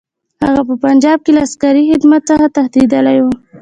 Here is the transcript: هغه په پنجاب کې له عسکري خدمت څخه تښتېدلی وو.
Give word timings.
هغه 0.45 0.61
په 0.69 0.75
پنجاب 0.85 1.17
کې 1.25 1.31
له 1.35 1.41
عسکري 1.47 1.83
خدمت 1.91 2.21
څخه 2.29 2.45
تښتېدلی 2.55 3.17
وو. 3.21 3.31